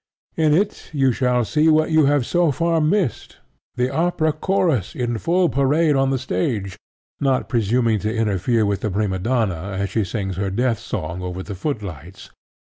In 0.35 0.55
it 0.55 0.89
you 0.93 1.11
shall 1.11 1.45
see 1.45 1.69
what 1.69 1.91
you 1.91 2.05
have 2.05 2.25
so 2.25 2.51
far 2.51 2.81
missed, 2.81 3.37
the 3.75 3.91
opera 3.93 4.33
chorus 4.33 4.95
in 4.95 5.19
full 5.19 5.47
parade 5.47 5.95
on 5.95 6.09
the 6.09 6.17
stage, 6.17 6.75
not 7.19 7.47
presuming 7.47 7.99
to 7.99 8.11
interfere 8.11 8.65
with 8.65 8.81
the 8.81 8.89
prima 8.89 9.19
donna 9.19 9.77
as 9.79 9.91
she 9.91 10.03
sings 10.03 10.37
her 10.37 10.49
death 10.49 10.79
song 10.79 11.21
over 11.21 11.43
the 11.43 11.53
footlights. 11.53 12.31